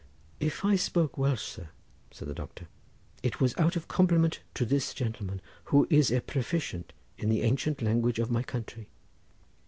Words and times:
"If 0.39 0.65
I 0.65 0.77
spoke 0.77 1.15
Welsh, 1.15 1.43
sir," 1.43 1.69
said 2.09 2.27
the 2.27 2.33
Doctor, 2.33 2.67
"it 3.21 3.39
was 3.39 3.55
out 3.59 3.75
of 3.75 3.87
compliment 3.87 4.39
to 4.55 4.65
this 4.65 4.95
gentleman, 4.95 5.41
who 5.65 5.85
is 5.91 6.09
a 6.09 6.21
proficient 6.21 6.91
in 7.19 7.29
the 7.29 7.43
ancient 7.43 7.83
language 7.83 8.17
of 8.17 8.31
my 8.31 8.41
country. 8.41 8.89